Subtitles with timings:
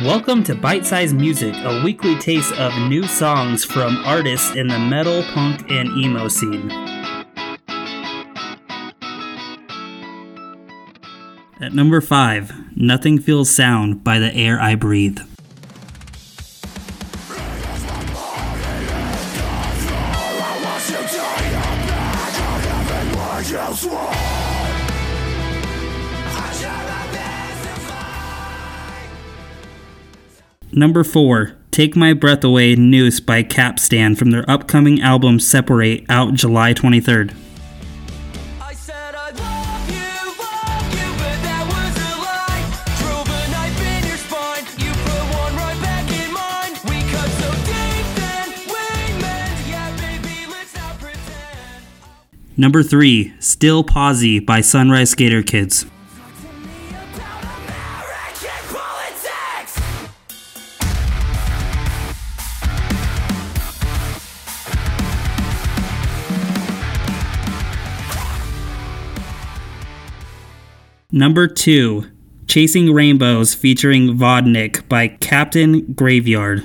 [0.00, 4.78] Welcome to Bite Size Music, a weekly taste of new songs from artists in the
[4.78, 6.70] metal, punk, and emo scene.
[11.60, 15.18] At number 5, Nothing Feels Sound by The Air I Breathe.
[30.74, 36.32] Number 4, Take My Breath Away Noose by Capstan from their upcoming album Separate out
[36.32, 37.36] July 23rd.
[38.58, 39.88] I said I love
[54.38, 55.84] by Sunrise Skater but
[71.14, 72.06] Number 2,
[72.46, 76.64] Chasing Rainbows featuring Vodnik by Captain Graveyard.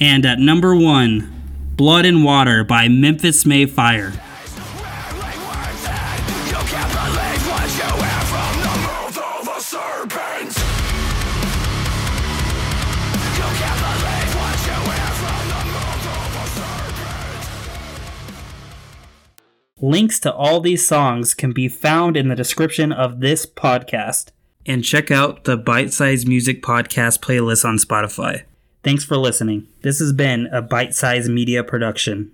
[0.00, 4.14] And at number 1, Blood and Water by Memphis May Fire.
[19.80, 24.32] Links to all these songs can be found in the description of this podcast.
[24.66, 28.42] And check out the Bite Size Music Podcast playlist on Spotify.
[28.82, 29.68] Thanks for listening.
[29.80, 32.32] This has been a Bite Size Media production.